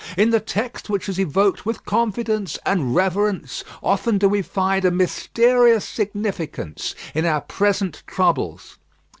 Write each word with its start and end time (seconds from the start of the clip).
In 0.17 0.31
the 0.31 0.39
text 0.39 0.89
which 0.89 1.07
is 1.07 1.19
evoked 1.19 1.63
with 1.63 1.85
confidence 1.85 2.57
and 2.65 2.95
reverence, 2.95 3.63
often 3.83 4.17
do 4.17 4.27
we 4.27 4.41
find 4.41 4.83
a 4.83 4.89
mysterious 4.89 5.85
significance 5.87 6.95
in 7.13 7.23
our 7.23 7.41
present 7.41 8.01
troubles. 8.07 8.79